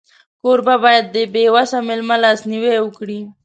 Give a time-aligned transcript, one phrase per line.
[0.41, 3.19] کوربه باید د بېوسه مېلمه لاسنیوی وکړي.